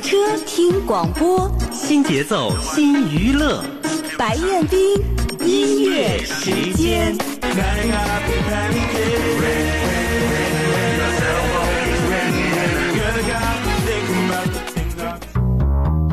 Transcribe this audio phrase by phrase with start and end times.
[0.00, 0.16] 车
[0.46, 3.62] 听广播，新节奏新娱乐，
[4.16, 4.78] 白彦斌
[5.44, 7.14] 音乐时间。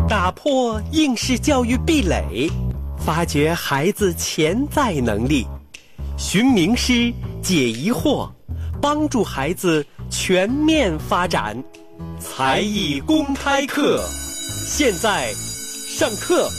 [0.10, 2.52] 打破应试教育壁垒，
[2.98, 5.48] 发掘孩子潜在能力，
[6.18, 8.30] 寻名师解疑惑，
[8.82, 11.64] 帮助孩子全面发展。
[12.20, 14.04] 才艺公开课，
[14.66, 16.50] 现在上课。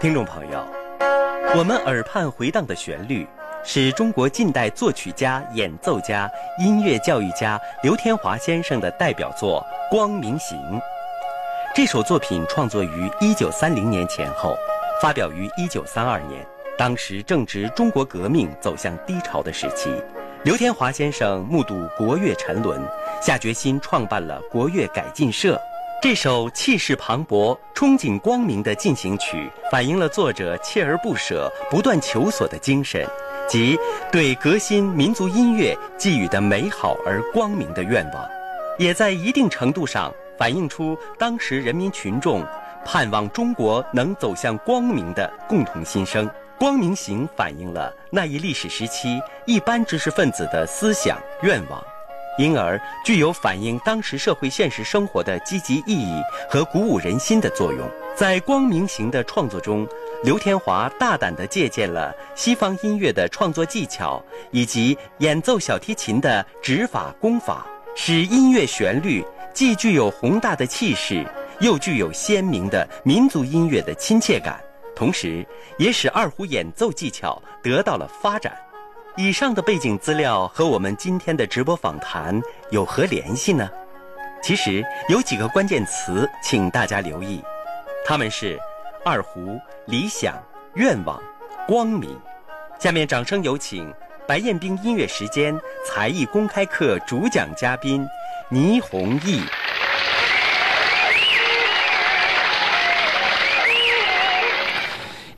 [0.00, 0.66] 听众朋友，
[1.56, 3.26] 我们耳畔回荡的旋律，
[3.64, 10.58] 是中国近代作曲家、演奏家、音乐教育家刘天华先生的代表作《光明行》。
[11.74, 14.54] 这首作品创作于一九三零年前后，
[15.00, 16.46] 发表于一九三二年。
[16.76, 19.88] 当时正值中国革命走向低潮的时期，
[20.44, 22.78] 刘天华先生目睹国乐沉沦，
[23.22, 25.58] 下决心创办了国乐改进社。
[26.02, 33.08] 这首气势磅礴、憧憬光明的进行曲，反映了作者锲而不舍、不断求索的精神，
[33.48, 33.78] 及
[34.10, 38.28] 对革新民族音乐寄予的美好而光明的愿望，
[38.78, 40.12] 也在一定程度上
[40.42, 42.44] 反映出当时人民群众
[42.84, 46.26] 盼望中国能走向光明的共同心声。
[46.58, 51.80] 《光明行》反映了那一历史时期一般知识分子的思想愿望。
[52.38, 57.88] 因而具有反映当时社会现实生活的积极意义和鼓舞人心的作用。
[58.16, 59.86] 在《光明行》的创作中，
[60.24, 71.26] 刘天华大胆地借鉴了西方音乐的创作技巧以及演奏小提琴的指法功法，使音乐旋律既具有宏大的气势，
[71.60, 74.58] 又具有鲜明的民族音乐的亲切感，
[74.96, 75.46] 同时
[75.78, 78.56] 也使二胡演奏技巧得到了发展。
[79.16, 83.68] 以上的背景资料和我们今天的直播访谈有何联系呢？
[84.42, 87.42] 其实有几个关键词，请大家留意，
[88.06, 88.58] 他们是
[89.04, 90.42] 二胡、理想、
[90.74, 91.22] 愿望、
[91.68, 92.18] 光明。
[92.78, 93.92] 下面掌声有请
[94.26, 98.04] 白彦斌音乐时间才艺公开课主讲嘉宾
[98.50, 99.40] 倪弘毅。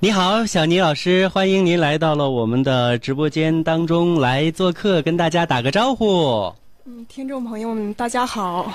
[0.01, 6.53] 你好，小倪老师，欢迎您来到了我们的直播间当中来做客，跟大家打个招呼。
[6.85, 8.73] 嗯，听众朋友们，大家好。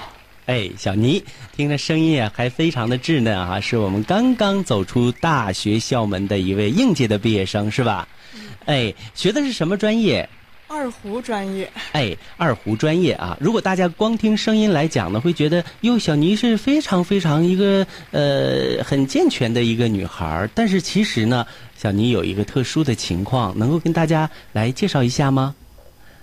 [0.47, 1.23] 哎，小倪，
[1.55, 8.07] 听着声音啊，还非常的稚嫩啊，是我们刚刚走出大学校门的一位应届的毕业生，是吧？
[8.65, 10.27] 哎，学的是什么专业？
[10.69, 13.35] 二胡专业，哎，二胡专业啊！
[13.41, 20.47] 如果大家光听声音来讲呢，会觉得哟，小妮是非常非常一个呃很健全的一个女孩。
[20.53, 25.55] 但是其实呢，小妮有一个特殊的情况，能够跟大家来介绍一下吗？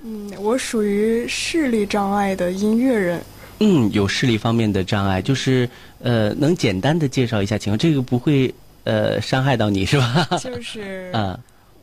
[0.04, 3.20] 嗯，我属于视力障碍的音乐人。
[3.58, 5.68] 嗯，有视力方面的障碍，就是
[6.00, 10.28] 呃，能简单的介绍一下情况，这个不会呃伤害到你是吧？
[10.40, 11.36] 就是 啊。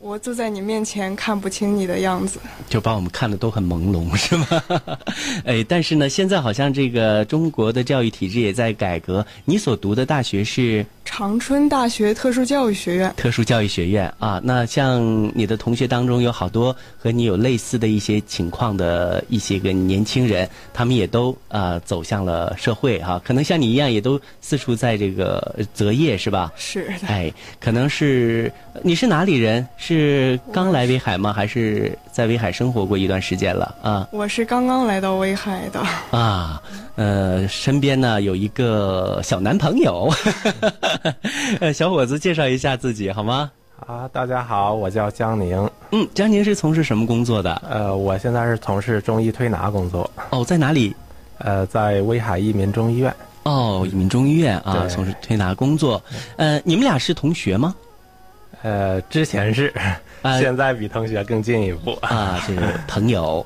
[0.04, 2.38] 我坐在你面前看不清你的样子，
[2.68, 4.46] 就把我们看的都很朦胧，是吗？
[5.46, 9.26] 哎，但是呢，现在好像这个中国的教育体制也在改革。
[9.46, 13.12] 你所读的大学是长春大学特殊教育学院。
[13.16, 15.02] 特殊教育学院啊，那像
[15.34, 26.52] 你的同学当中有好多和你有类似的一些情况的一些个年轻人，他们也都啊走向了社会哈，可能像你一样也都四处在这个择业是吧？
[26.56, 26.92] 是。
[27.06, 29.66] 哎，可能是你是哪里人？
[29.76, 29.94] 是。
[29.94, 31.32] 是刚来威海吗？
[31.32, 34.08] 还是在威海生活过一段时间了啊？
[34.10, 36.60] 我是刚刚来到威海的啊，
[36.96, 40.12] 呃，身边呢有一个小男朋友，
[41.72, 43.50] 小伙子介绍一下自己好吗？
[43.86, 45.70] 啊，大家好，我叫江宁。
[45.90, 47.60] 嗯，江宁是从事什么工作的？
[47.68, 50.10] 呃，我现在是从事中医推拿工作。
[50.30, 50.94] 哦，在哪里？
[51.38, 53.14] 呃，在威海益民中医院。
[53.42, 56.02] 哦，益民中医院啊，从事推拿工作。
[56.36, 57.74] 呃，你们俩是同学吗？
[58.62, 59.74] 呃，之前是，
[60.40, 61.92] 现在比同学更进一步。
[62.00, 63.44] 啊，这个朋友，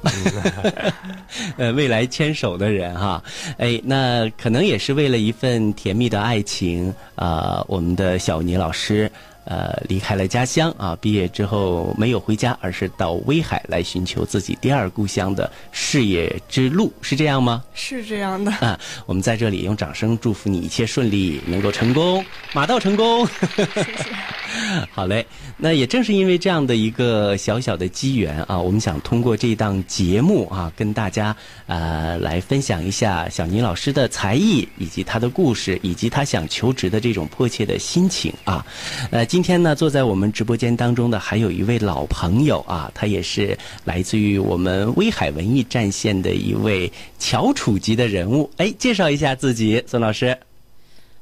[1.58, 3.22] 呃，未来牵手的人哈，
[3.58, 9.10] 哎，那可能也是为了一份甜蜜的爱情啊，我们的小倪老师
[9.48, 17.64] 呃离开了家乡啊，毕业之后没有回家，而是到威海来寻求自己第二故乡的事业之路，是这样吗？
[17.74, 23.26] 是这样的啊，我们在这里用掌声祝福你一切顺利，能够成功，马到成功。
[23.56, 24.04] 谢谢。
[24.92, 31.36] 好嘞，那也正是因为这样的一个小小的机缘啊，我们想通过这档节目啊，跟大家
[31.66, 38.64] 呃来分享一下小倪老师的才艺，以及他的故事，以及他想求职的这种迫切的心情啊。
[39.10, 48.50] 呃，今今天呢，坐在我们直播间当中的还有一位老朋友啊，他也是来自于我们威海文艺战线的一位翘楚级的人物。
[48.56, 50.36] 哎，介绍一下自己，孙老师。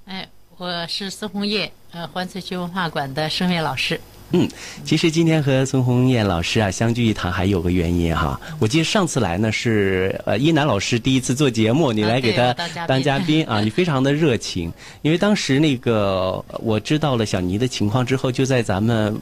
[0.06, 0.26] 哎。
[0.56, 4.00] 我是孙红叶，呃，环翠区文化馆的声乐老师。
[4.32, 4.48] 嗯，
[4.84, 8.38] 其实今天和孙红艳老师啊相聚一堂，还有个原因哈。
[8.58, 12.52] 我记得上次来呢是呃一楠老师第一次做节目，你来给他
[12.88, 14.72] 当嘉宾啊， 你非常的热情。
[15.02, 19.16] 因为当时那个我知道了小尼的情况之后，就在咱们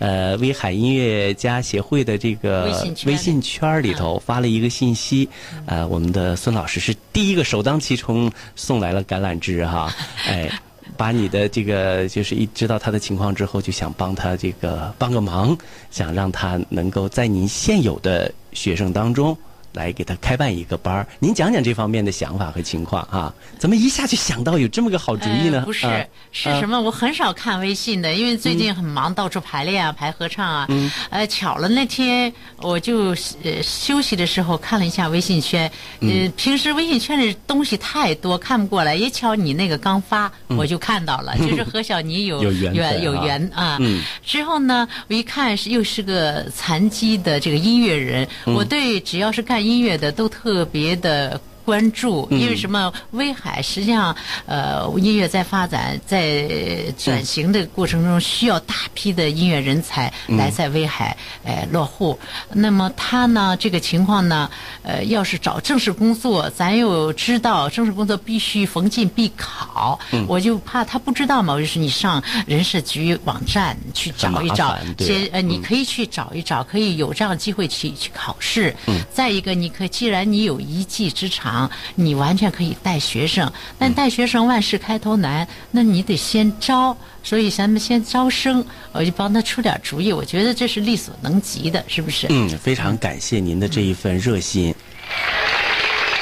[0.00, 2.64] 呃威海音乐家协会的这个
[3.06, 5.28] 微信圈里头发了一个信息，
[5.66, 9.94] 呃，我们的孙老师是第一个首当其冲送来了橄榄枝哈，
[10.26, 10.50] 哎。
[10.98, 15.56] 把你的这个，就是一知道他的情况之后，就想帮他这个帮个忙，
[15.92, 19.34] 想让他能够在您现有的学生当中。
[19.78, 23.32] 来给他开办一个班儿，您讲讲这方面的想法和情况啊？
[23.58, 25.62] 怎么一下就想到有这么个好主意呢？
[25.64, 25.86] 不是，
[26.32, 26.80] 是什么？
[26.80, 30.66] 我很少看微信的，因为最近很忙，到处排练啊，排合唱啊。
[30.68, 30.90] 嗯。
[31.10, 33.14] 呃，巧了，那天我就
[33.44, 35.70] 呃休息的时候看了一下微信圈。
[36.00, 36.30] 嗯。
[36.36, 38.96] 平时微信圈里东西太多，看不过来。
[38.96, 43.76] 也巧你那个刚发，我就看到了， 就是和小妮有有缘有缘啊。
[43.78, 44.02] 嗯。
[44.24, 49.67] 之后呢，我一看是又是个残疾的这个音乐人，我对只要是干。
[49.68, 51.38] 音乐的都特别的。
[51.68, 52.90] 关注，因为什么？
[53.10, 54.16] 威海实际上，
[54.46, 56.48] 呃，音乐在发展、在
[56.96, 62.18] 转型的过程中，需要大批的音乐人才来在威海，呃，落户。
[62.54, 64.50] 那么他呢，这个情况呢，
[64.82, 70.00] 呃，要是找正式工作，咱又知道正式工作必须逢进必考。
[70.26, 78.74] 我就怕他不知道嘛，就是你上人事局网站去找一找，先呃，你可以去找一找，可以有这样机会去去考试。
[79.12, 81.57] 再一个，你可既然你有一技之长。
[81.94, 88.62] 你完全可以带学生，但带学生万事开头难，那你得先招，所以咱们先招生，
[88.92, 92.26] 我就帮他出点主意，我觉得这是力所能及的，是不是？
[92.28, 94.74] 嗯，非常感谢您的这一份热心。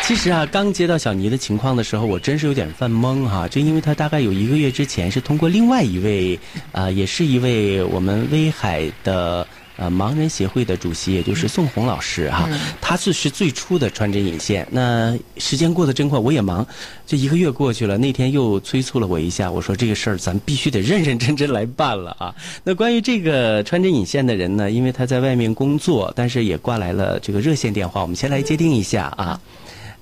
[0.03, 6.39] 其实啊，刚接到小尼的情况的时候，我真是有点犯懵哈，就因为他大概有一个月之前是通过另外一位，
[6.71, 9.45] 啊，也是一位我们威海的。
[9.77, 12.49] 呃，盲人协会的主席，也就是宋红老师哈，
[12.81, 14.67] 他就是最初的穿针引线。
[14.71, 16.67] 那时间过得真快，我也忙，
[17.07, 17.99] 这一个月过去了。
[17.99, 22.35] 那天又催促了我一下，我说这个事儿咱必须得认认真真来办了啊。
[22.65, 29.39] 那关于这个穿针引线的人呢，因为他在外面工作，但是也挂来了这个热线电话，我们先来接听一下啊。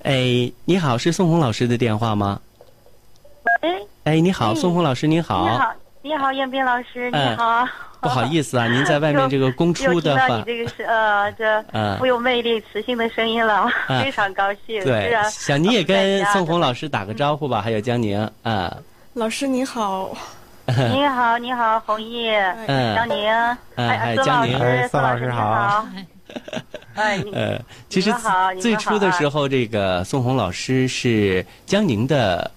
[0.05, 2.41] 哎，你好，是宋红老师的电话吗？
[3.63, 3.87] 喂。
[4.05, 5.49] 哎，你好，宋红老师，您好。
[5.51, 5.65] 你好，
[6.05, 7.67] 你好，燕斌老师，你好。
[7.99, 11.65] 不好意思啊， 您在外面这个公出的话，又听到你这个是呃这
[11.99, 13.67] 富有魅力、磁性的声音了，
[14.03, 14.85] 非常高兴。
[14.85, 18.77] 对，想你也跟宋红老师打个招呼吧，还有江宁啊。
[19.15, 20.15] 老师你好。
[20.67, 24.59] 你好，你好，红叶，江宁，哎，江宁，
[24.91, 25.87] 宋老师好。
[26.97, 27.59] 哎，呃，
[27.89, 28.13] 其实
[28.61, 32.51] 最初的时候，这个宋红老师是江宁的。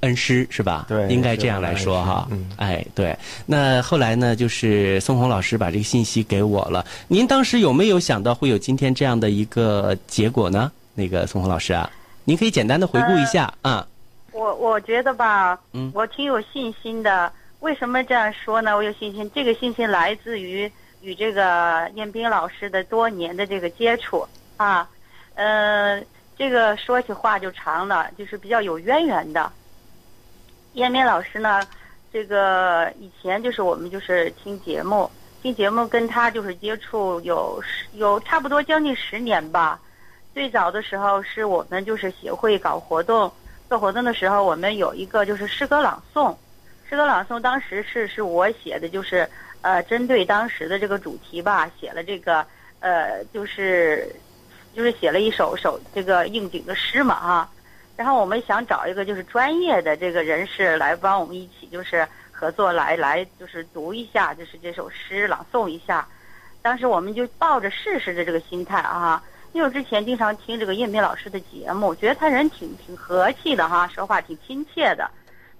[0.00, 0.86] 恩师是吧？
[0.88, 2.26] 对，应该这样来说哈。
[2.30, 3.16] 嗯哎，对。
[3.46, 4.34] 那后来呢？
[4.34, 6.84] 就是宋红老师把这个信息给我了。
[7.08, 10.70] 您当时有没有想到会有今天这样的一个结果呢？
[10.94, 11.90] 那个宋红老师啊，
[12.24, 13.86] 您可以简单的回顾一下啊。
[14.32, 17.30] 我我觉得吧，嗯，我挺有信心的。
[17.60, 18.74] 为什么这样说呢？
[18.74, 20.70] 我有信心，这个信心来自于
[21.02, 24.88] 与这个燕斌老师的多年的这个接触啊。
[25.34, 26.02] 呃，
[26.38, 29.50] 这个说起话就长了，就是比较有渊源的。
[30.74, 31.60] 燕敏老师呢，
[32.12, 35.10] 这个以前就是我们就是听节目，
[35.42, 37.60] 听节目跟他就是接触有
[37.94, 39.80] 有差不多将近十年吧。
[40.32, 43.30] 最早的时候是我们就是协会搞活动，
[43.68, 46.34] 做活动的时候我们有一个就是诗歌朗诵，
[46.88, 49.28] 诗歌朗诵当时是是我写的，就是
[49.62, 52.46] 呃针对当时的这个主题吧，写了这个
[52.78, 54.14] 呃就是
[54.72, 57.50] 就是写了一首首这个应景的诗嘛哈。
[58.00, 66.08] 然后我们想找一个就是专业的这个人士来帮我们一起就是合作来来就是读一下就是这首诗朗诵一下，
[66.62, 75.10] 当时我们就抱着试试的这个心态啊，因为之前经常听这个叶斌老师的节目，觉得他人挺挺和气的哈，说话挺亲切的，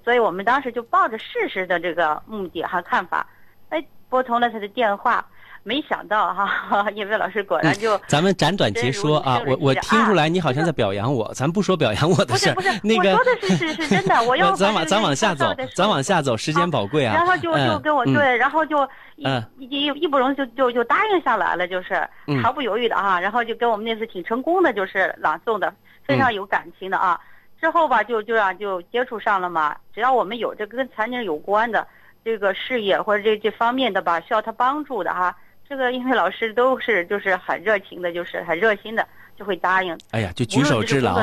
[0.02, 3.26] 所以我们当时就抱着试试的这个目的和看法，
[3.68, 5.22] 哎，拨通了他的电话，
[5.62, 17.14] 没想到哈， 音乐老师果然就咱们简短截说啊，我我听出来你好像在表扬我， 咱不说表扬我的事不是不是， 那个我说的是是是真的，我要咱往咱往下走，咱往下走，时间宝贵啊。
[17.14, 19.26] 然后就就跟我对，然后就一
[19.58, 22.08] 一一不容易就就就答应下来了，就是
[22.42, 25.72] 毫不犹豫的啊，然后就跟我们那次挺成功的，就是朗诵的
[26.04, 27.20] 非常有感情的啊。
[27.60, 31.86] 之后吧，就就让就接触上了嘛，只要我们有这跟残疾人有关的。
[32.22, 35.34] 这个事业或者这这方面的吧，需要他帮助的哈，
[35.70, 39.06] 这个音乐老师都是就是很热情的，就是很热心的，
[39.38, 39.96] 就会答应。
[40.10, 41.14] 哎呀，就举手之劳。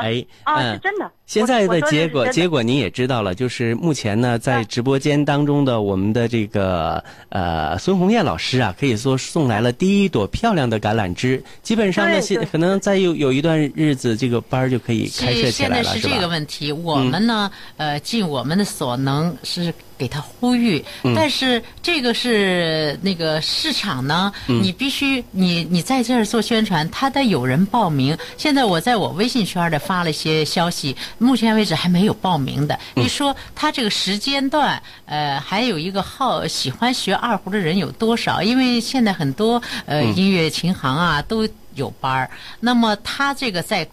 [0.00, 1.10] 哎，啊，是真的。
[1.26, 11.44] 现在的结果，结果您也知道了，就是目前呢，在直播间当中的我们的这个呃孙红艳老师啊，可以说送来了第一朵漂亮的橄榄枝。
[11.62, 19.70] 基本上呢，现可能再有有一段日子，这个班就可以开设起来了，是现在是这个问题，我们呢，呃，尽我们的所能是。
[20.00, 20.82] 给他呼吁，
[21.14, 28.16] 但是这个是那个市场呢，你必须你你在这儿做宣传，他得有人报名。
[28.38, 32.80] 现在我在我微信圈里发了一些消息，目前为止还没有报名的。
[32.94, 38.42] 你说他这个时间段，呃，还有一个好喜欢学二胡的人有多少？
[38.42, 42.30] 因为现在很多呃音乐琴行啊都有班儿，
[42.60, 43.86] 那么他这个在。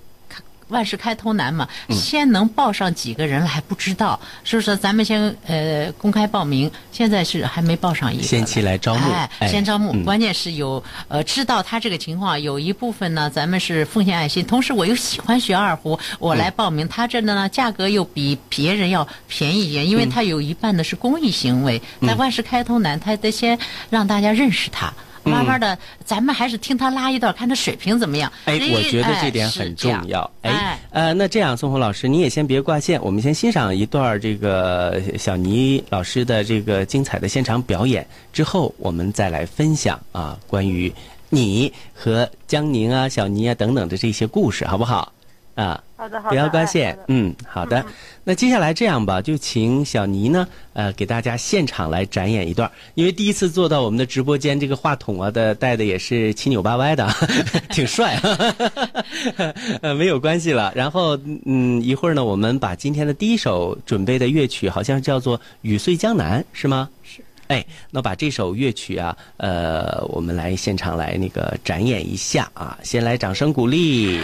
[0.69, 4.75] 万事开头难嘛，先能报上几个人还不知道，是不是？
[4.77, 8.23] 咱们先呃公开报名，现在是还没报上一个。
[8.23, 9.93] 先期来招募，哎，先招募。
[10.03, 16.87] 关键是有呃知道他这个情况，有一部分呢，咱们是奉献爱心，同时我又喜欢学二胡，我来报名。
[16.87, 21.81] 他这呢价格又比别人要便宜一点，因为他有一半的是公益行为。
[22.05, 23.57] 在万事开头难，他得先
[23.89, 24.93] 让大家认识他。
[25.27, 28.31] 慢慢的，咱们还是听他拉一段，看他水平怎么样。
[28.45, 30.29] 哎，我觉得这点很重要。
[30.41, 40.91] 哎，呃，那这样，宋红老师，你也先别挂线，我们先欣赏一段这个小尼老师的这个精彩的现场表演，之后我们再来分享啊，关于
[41.29, 45.11] 你和江宁啊、小尼啊等等的这些故事，好不好？
[45.57, 47.83] 啊，好的，好的，不要挂线，嗯，好的。
[48.23, 52.69] 那接下来这样吧，就请小尼呢，呃，给大家现场来展演一段。
[52.93, 57.09] 因为第一次坐到我们的直播间，这个话筒啊的带的也是七扭八歪的，
[57.73, 58.21] 挺帅。
[59.81, 60.71] 呃，没有关系了。
[60.75, 66.87] 然后，嗯，一会儿呢，我们把今天的第一首准备的乐曲，好像叫做《雨碎江南》，是吗？
[67.03, 67.23] 是。
[67.47, 74.19] 哎，那把这首乐曲啊，呃，我们来现场来那个展演一下啊，先来掌声鼓励，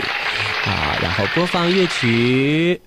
[0.65, 2.79] 啊，然后播放乐曲。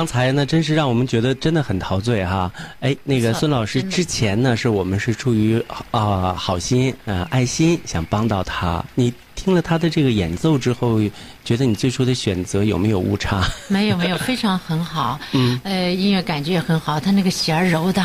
[0.00, 2.50] 刚才呢，真是让我们觉得真的很陶醉哈。
[2.80, 8.82] 哎，那个孙老师之前呢，是我们是出于啊好心啊爱心想帮到他。
[8.94, 11.00] 你听了他的这个演奏之后，
[11.42, 13.42] 觉得你最初的选择有没有误差？
[13.68, 15.18] 没有没有，非常很好。
[15.32, 18.04] 嗯，呃，音乐感觉也很好，他那个弦儿柔的。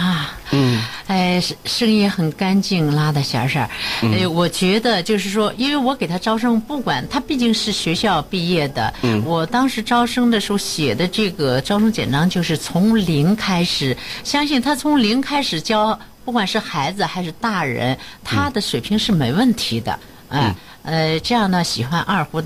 [0.51, 3.69] 嗯，哎，声声音也很干净，拉的弦儿弦儿。
[4.03, 19.99] 哎，我觉得就是说，因为我给他招生，不管他毕竟是学校毕业的，嗯，我当时招生的时候写的这个招生简章就是从零开始，相信他从零开始教，不管是孩子还是大人，他的水平是没问题的。
[20.29, 20.55] 哎。
[20.87, 22.39] 呃，这样呢，喜欢二胡，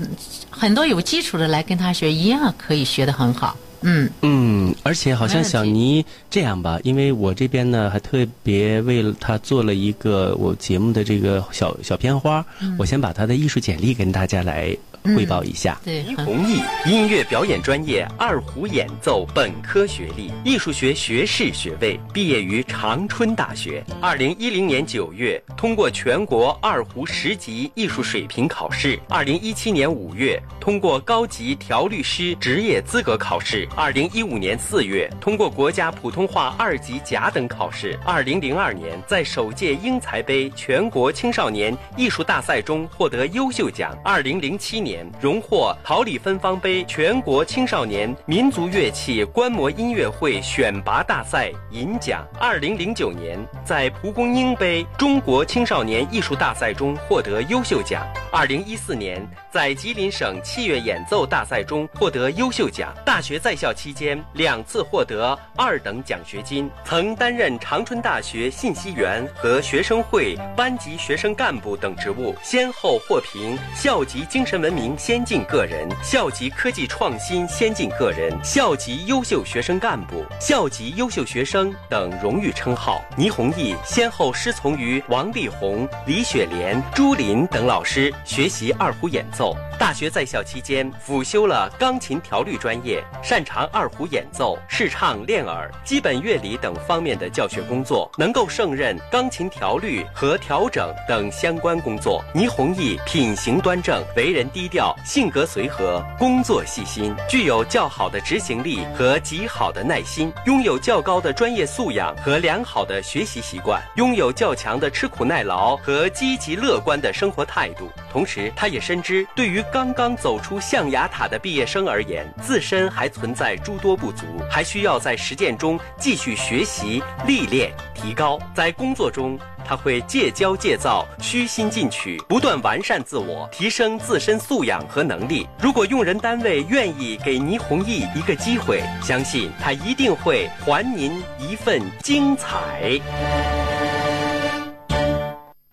[0.48, 3.54] 很多有基础的来跟他学，一样可以学得很好。
[3.82, 12.42] 嗯嗯，而且好像小尼这样吧，因为我这边呢还特别为了他做了一个我节目的这个小小片花，
[12.78, 14.74] 我先把他的艺术简历跟大家来。
[15.02, 23.82] 汇报一下，倪弘毅，音乐表演专业二胡演奏本科学历，艺术学学士学位，毕业于长春大学。
[23.98, 37.98] 二零一零年九月通过全国二胡十级艺术水平考试，二零一七年五月通过高级调律师职业资格考试，二零一五年四月通过国家普通话二级甲等考试。
[38.04, 43.96] 二零零二年在首届英才杯全国青少年艺术大赛中获得优秀奖。
[44.04, 44.89] 二零零七年。
[44.90, 52.26] 年荣获桃李芬芳杯全国青少年民族乐器观摩音乐会选拔大赛银奖。
[52.40, 58.04] 二零零九年在蒲公英杯中国青少年艺术大赛中获得优秀奖。
[58.32, 62.92] 二零一四年在吉林省器乐演奏大赛中获得优秀奖。
[63.04, 74.79] 大学在校期间两次获得二等奖学金，曾担任长春大学信息员和学生会班级学生干部等职务，先后获评校级精神文明。
[74.96, 83.02] 先进个人、校级科技创新先进个人、校级优秀学生干部、校级优秀学生等荣誉称号。
[83.16, 89.56] 倪弘毅先后师从于王力宏、李雪莲、朱琳等老师学习二胡演奏。
[89.78, 102.22] 大学在校期间辅修了钢琴调律专业，擅长二胡演奏、试唱、练耳、基本乐理等方面的教学工作，能够胜任钢琴调律和调整等相关工作。
[102.34, 104.69] 倪弘毅品行端正，为人低。
[104.70, 117.90] 调性格随和，工作细心，具有较好的执行力和极好的耐心，拥有较高的专业素养和良好的学习习惯，拥有较强的吃苦耐劳和积极乐观的生活态度。
[118.10, 128.38] 同时，他也深知，对于刚刚走出象牙塔的毕业生而言，自身还存在诸多不足，还需要在实践中继续学习、历练、提高。
[128.54, 129.38] 在工作中，
[129.70, 135.46] 他会戒骄戒躁，虚心进取，不断完善自我，提升自身素养和能力。
[135.62, 143.00] 如果用人单位愿意给倪弘毅一个机会，相信他一定会还您一份精彩。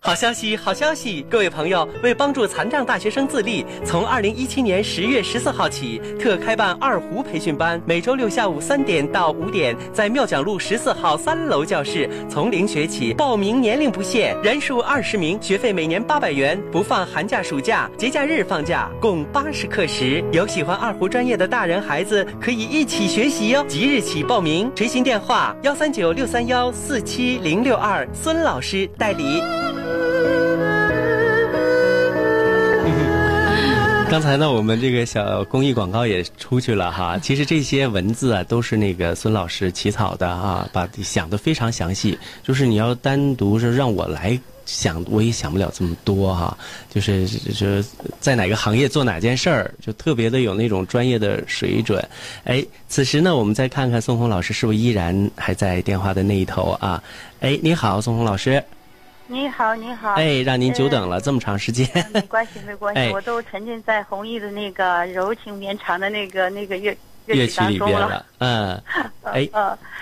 [0.08, 1.22] 好消息，好消息！
[1.28, 20.24] 各位朋友，为帮助残障大学生自立，从二零一七年十月十四号起，特开办二胡培训班，每周六下午三点到五点，在庙讲路十四号三楼教室，从零学起，报名年龄不限，人数二十名，学费每年八百元，不放寒假、暑假、节假日放假，共八十课时。
[20.32, 23.62] 有喜欢二胡专业的大人孩子可以一起学习哟。
[23.68, 29.42] 即日起报名，垂询电话幺三九六三幺四七零六二，孙老师代理。
[34.10, 37.18] 刚才呢，我们这个小公益广告也出去了哈。
[37.18, 42.18] 其实这些文字啊，都是那个孙老师起草的啊，把想的非常详细。
[42.42, 46.56] 就是你要单独是让我来想，我也想不了这么多哈。
[46.88, 47.84] 就是就是
[48.18, 52.02] 在哪个行业做哪件事儿，就特别的有那种专业的水准。
[52.44, 57.02] 哎，此时呢，我们再看看宋红老师是不是依然还在电话的那一头啊？
[57.40, 58.64] 哎，你好，宋红老师。
[59.30, 60.14] 你好，你好。
[60.14, 61.86] 哎，让您久等了这么长时间。
[62.14, 68.24] 没关系，没关系，我都沉浸在弘毅的那个柔情绵长的那个那个乐乐曲里边了。
[68.38, 68.82] 嗯，
[69.24, 69.46] 哎，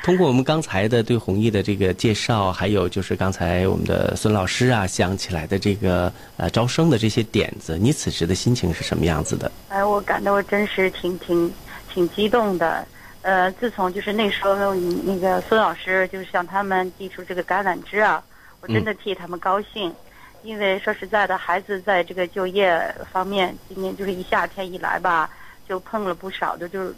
[0.04, 9.50] 通过我们刚才的对弘毅的这个介绍，还有就是刚才我们的孙老师啊想起来的这个呃招生的这些点子，你此时的心情是什么样子的？
[9.70, 11.52] 哎，我感到我真是挺挺
[11.92, 12.86] 挺激动的。
[13.22, 18.22] 呃，自从就是那时候那个孙老师就是向他们递出这个橄榄枝啊。
[18.60, 19.94] 我真的替他们高兴，
[20.42, 25.30] 因为说实在的，孩子在这个就业方面，今年就是一夏天以来吧，
[25.68, 26.94] 就碰了不少的，就是，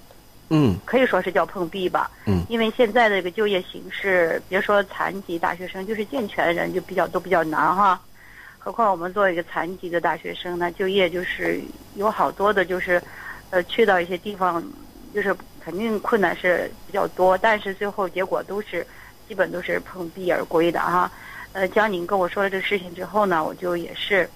[0.50, 2.10] 嗯，可以说是叫碰壁吧。
[2.26, 8.00] 嗯，因为现在的这个就业形势，别说残疾大学生，就是健全人就比较都比较难哈。
[8.58, 11.60] 何况我们作为一个残疾的大学生呢，就业就是
[11.94, 13.02] 有好多的，就是，
[13.50, 14.62] 呃，去到一些地方，
[15.14, 15.36] 就是。
[15.60, 18.86] 肯定困难是比较多，但是最后结果都是
[19.28, 21.10] 基本都是碰壁而归的哈。
[21.58, 24.30] 呃，江宁跟我说了这个事情之后呢，我就也是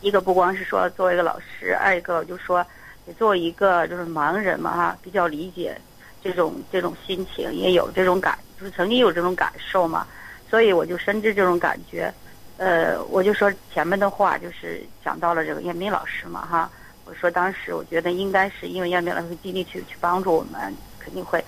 [0.00, 2.66] 一个不光是说作为一个老师，二一个我就说
[3.06, 5.80] 也作为一个就是盲人嘛哈，比较理解
[6.20, 10.04] 这种这种心情，也有这种感，就是曾经有这种感受嘛，
[10.50, 12.12] 所以我就深知这种感觉。
[12.56, 16.68] 呃，我就说前面的话就是讲到了这个燕斌老师嘛哈。
[17.04, 21.44] 我说当时我觉得应该是因为燕斌老师尽力去去帮助我们，肯定会。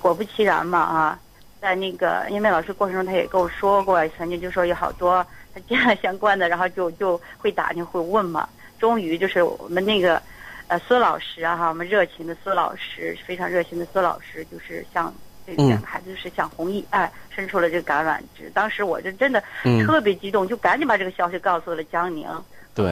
[0.00, 1.18] 果不其然嘛啊，
[1.60, 8.48] 在那个燕斌老师过程中，他也跟我说过，曾经就说有好多他这样 相关的，然后就就会打听会问嘛。
[8.78, 10.20] 终于就是我们那个
[10.68, 15.12] 呃孙老师啊哈，我们热情的孙老师，非常热心的孙老师，就是向
[15.46, 18.50] 这两个孩子就是向弘毅哎伸出了这个橄榄枝。
[18.54, 19.42] 当时我就真的
[19.86, 22.26] 特别激动，就赶紧把这个消息告诉了江宁。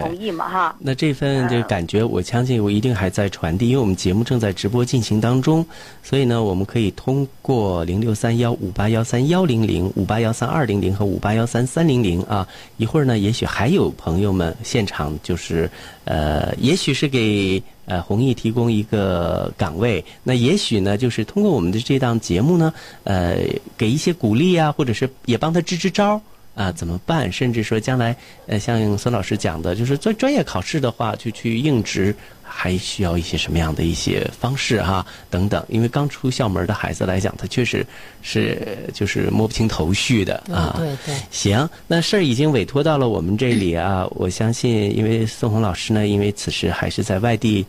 [0.01, 0.77] 同意嘛哈？
[0.79, 5.65] 那这份这个感觉，我相信我一定还在传递，因为我们节目正在直播进行当中，
[6.03, 12.47] 所以呢，我们可以通过零六三幺五八幺三幺零零、五八幺三二零零和五八幺三三零零啊，
[12.77, 15.71] 一会儿呢，也许还有朋友们现场就是，
[16.05, 22.73] 呃，也许是给呃弘毅提供一个岗位，那也许呢，就是通过我们的这档节目呢，
[23.05, 23.39] 呃，
[23.77, 26.21] 给一些鼓励啊，或者是也帮他支支招。
[26.59, 27.31] 啊，怎么办？
[27.31, 28.17] 甚至说将来，
[28.49, 35.07] 呃，像孙老师讲的，就是做专业考试的话，就去应职，还需要一些什么样的一些方式哈？
[35.31, 37.87] 等等，因为刚出校门的孩子来讲，他确实
[38.23, 40.75] 是就是摸不清头绪的啊。
[40.77, 41.15] 对对。
[41.31, 44.05] 行，那事儿已经委托到了我们这里啊。
[44.11, 47.65] 我相信，因为宋红老师呢，因为此时还是在外地。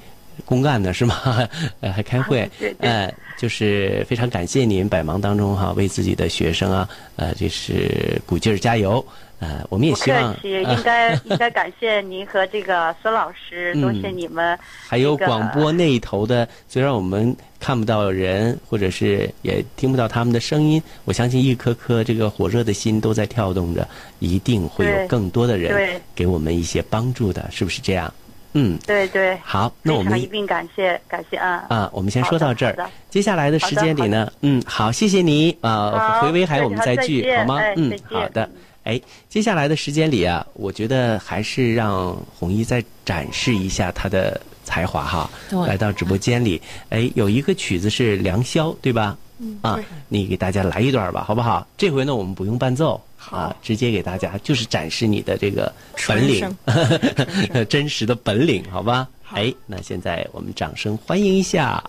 [0.45, 1.15] 公干的是吗？
[1.81, 2.49] 呃，还开会，
[2.79, 9.03] 呃，就是非常感谢您百忙当中哈，为自己的学生啊，呃，就是鼓劲儿加油。
[9.39, 14.59] 呃，我们也希望，应该 应该感谢您和这个孙老师，多谢你们。
[14.85, 23.87] 还有广播那一头的，虽然我们看不到人，或者是也听不到他们的声音，我相信一颗颗这个火热的心都在跳动着，
[24.19, 28.13] 一定会有更多的人给我们一些帮助的，是不是这样？
[28.53, 37.59] 嗯，对对，好，那我们一并感谢感谢啊啊，我们先说到这儿，接下来的时间里呢，嗯，好，谢谢你啊，回威海我们再聚好吗？
[37.75, 38.49] 嗯，好的，
[38.83, 45.29] 哎，接下来的时间里啊，我觉得还是让红衣再展示一下她的才华哈，
[45.67, 49.15] 来到直播间里，哎，有一个曲子是《良宵》，对吧？
[49.61, 51.65] 啊，你给大家来一段吧，好不好？
[51.77, 52.99] 这回呢，我们不用伴奏。
[53.31, 55.71] 啊，直接给大家就是展示你的这个
[56.07, 56.57] 本领，
[57.69, 59.07] 真实的本领，好吧？
[59.33, 61.83] 哎，那现在我们掌声欢迎一下，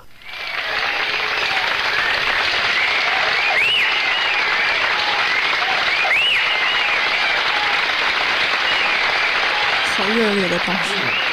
[9.97, 11.30] 好热烈的掌声。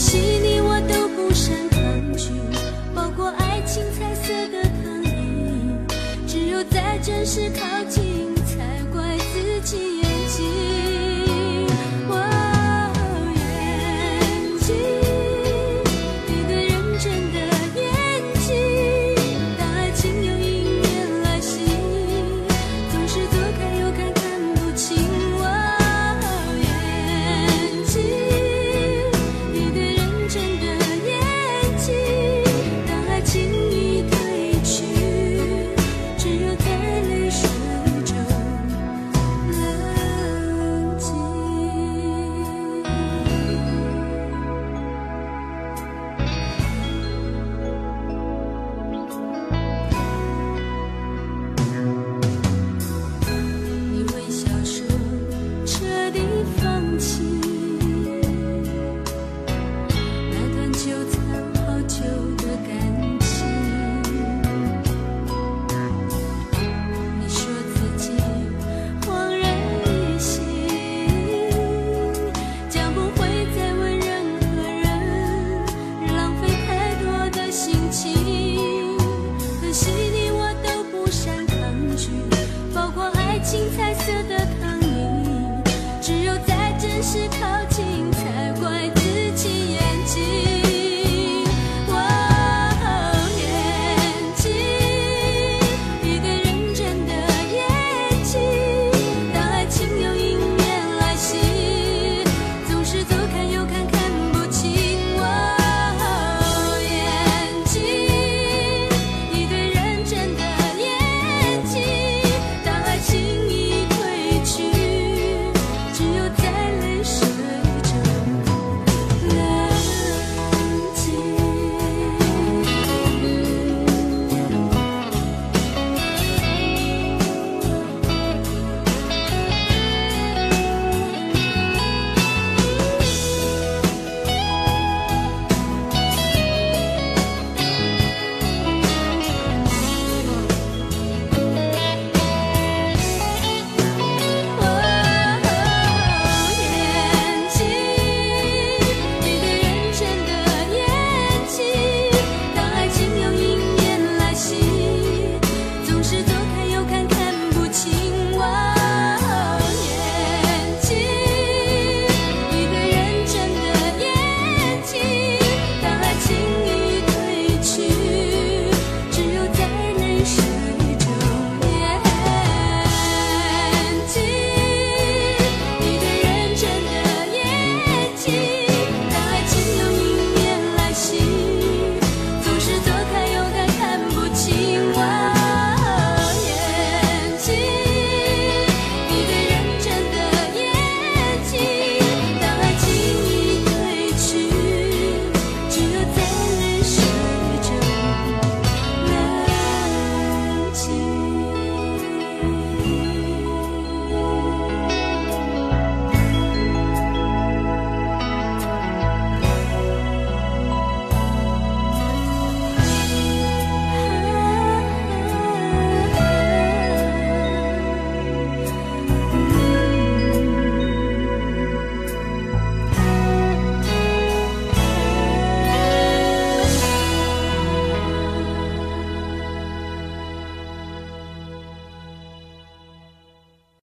[0.00, 1.78] 惜你我都不善抗
[2.16, 2.30] 拒，
[2.94, 5.76] 包括爱情彩色的糖衣，
[6.26, 9.99] 只有在真实靠近，才怪自己。